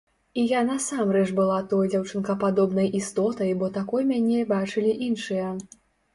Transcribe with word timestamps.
І 0.43 0.43
я 0.51 0.61
насамрэч 0.69 1.25
была 1.39 1.59
той 1.73 1.89
дзяўчынкападобнай 1.91 2.89
істотай, 3.01 3.53
бо 3.61 3.71
такой 3.77 4.09
мяне 4.15 4.41
бачылі 4.57 4.97
іншыя. 5.11 5.47